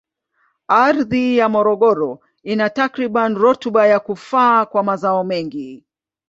Ardhi 0.67 1.37
ya 1.37 1.49
Morogoro 1.49 2.19
ina 2.43 2.69
takribani 2.69 3.35
rutuba 3.35 3.87
ya 3.87 3.99
kufaa 3.99 4.65
kwa 4.65 4.83
mazao 4.83 5.23
mengi. 5.23 5.85